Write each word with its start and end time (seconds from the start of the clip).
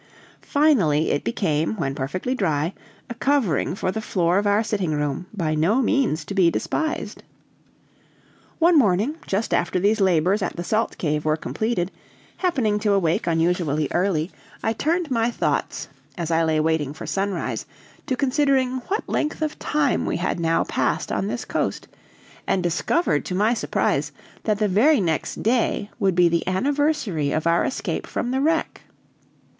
Finally 0.41 1.11
it 1.11 1.23
became, 1.23 1.75
when 1.75 1.93
perfectly 1.93 2.33
dry, 2.33 2.73
a 3.07 3.13
covering 3.13 3.75
for 3.75 3.91
the 3.91 4.01
floor 4.01 4.39
of 4.39 4.47
our 4.47 4.63
sitting 4.63 4.93
room 4.93 5.27
by 5.31 5.53
no 5.53 5.79
means 5.79 6.25
to 6.25 6.33
be 6.33 6.49
despised. 6.49 7.21
One 8.57 8.79
morning, 8.79 9.17
just 9.27 9.53
after 9.53 9.79
these 9.79 10.01
labors 10.01 10.41
at 10.41 10.55
the 10.55 10.63
salt 10.63 10.97
cave 10.97 11.23
were 11.23 11.37
completed, 11.37 11.91
happening 12.37 12.79
to 12.79 12.93
awake 12.93 13.27
unusually 13.27 13.87
early, 13.91 14.31
I 14.63 14.73
turned 14.73 15.11
my 15.11 15.29
thoughts, 15.29 15.87
as 16.17 16.31
I 16.31 16.43
lay 16.45 16.59
waiting 16.59 16.93
for 16.93 17.05
sunrise, 17.05 17.67
to 18.07 18.15
considering 18.15 18.77
what 18.87 19.07
length 19.07 19.43
of 19.43 19.59
time 19.59 20.07
we 20.07 20.17
had 20.17 20.39
now 20.39 20.63
passed 20.63 21.11
on 21.11 21.27
this 21.27 21.45
coast, 21.45 21.87
and 22.47 22.63
discovered, 22.63 23.23
to 23.25 23.35
my 23.35 23.53
surprise, 23.53 24.11
that 24.45 24.57
the 24.57 24.67
very 24.67 24.99
next 24.99 25.43
day 25.43 25.91
would 25.99 26.15
be 26.15 26.27
the 26.27 26.47
anniversary 26.47 27.29
of 27.31 27.45
our 27.45 27.63
escape 27.63 28.07
from 28.07 28.31
the 28.31 28.41
wreck. 28.41 28.81